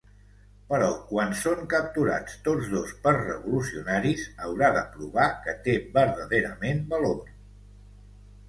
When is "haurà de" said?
4.47-4.83